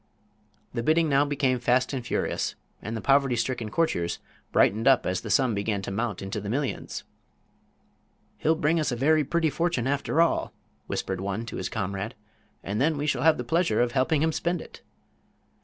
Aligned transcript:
The 0.73 0.81
bidding 0.81 1.09
now 1.09 1.25
became 1.25 1.59
fast 1.59 1.93
and 1.93 2.03
furious, 2.03 2.55
and 2.81 2.97
the 2.97 3.01
poverty 3.01 3.35
stricken 3.35 3.69
courtiers 3.69 4.17
brightened 4.51 4.87
up 4.87 5.05
as 5.05 5.21
the 5.21 5.29
sum 5.29 5.53
began 5.53 5.83
to 5.83 5.91
mount 5.91 6.23
into 6.23 6.41
the 6.41 6.49
millions. 6.49 7.03
"He'll 8.39 8.55
bring 8.55 8.79
us 8.79 8.91
a 8.91 8.95
very 8.95 9.23
pretty 9.23 9.51
fortune, 9.51 9.85
after 9.85 10.19
all," 10.19 10.53
whispered 10.87 11.21
one 11.21 11.45
to 11.45 11.57
his 11.57 11.69
comrade, 11.69 12.15
"and 12.63 12.81
then 12.81 12.97
we 12.97 13.05
shall 13.05 13.21
have 13.21 13.37
the 13.37 13.43
pleasure 13.43 13.79
of 13.79 13.91
helping 13.91 14.23
him 14.23 14.31
spend 14.31 14.59
it." 14.59 14.81